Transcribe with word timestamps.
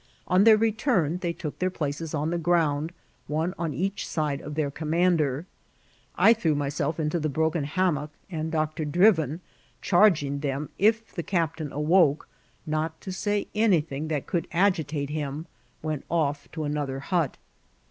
On 0.27 0.45
their 0.45 0.57
return 0.57 1.19
they 1.19 1.31
took 1.31 1.59
their 1.59 1.69
places 1.69 2.15
on 2.15 2.31
the 2.31 2.39
ground, 2.39 2.91
one 3.27 3.53
on 3.59 3.71
each 3.71 4.07
side 4.07 4.41
of 4.41 4.55
their 4.55 4.71
commander. 4.71 5.45
I 6.15 6.33
threw 6.33 6.55
myself 6.55 6.99
into 6.99 7.19
the 7.19 7.29
broken 7.29 7.65
hammock; 7.65 8.09
and 8.27 8.51
Dr. 8.51 8.83
Drivin, 8.83 9.41
charging 9.79 10.39
them, 10.39 10.69
if 10.79 11.13
the 11.13 11.21
captain 11.21 11.69
awc^e, 11.69 12.17
not 12.65 12.99
to 13.01 13.11
say 13.11 13.45
anything 13.53 14.07
that 14.07 14.25
could 14.25 14.47
agitate 14.51 15.11
him, 15.11 15.45
went 15.83 16.03
off 16.09 16.51
to 16.53 16.63
another 16.63 16.99
hut. 17.01 17.37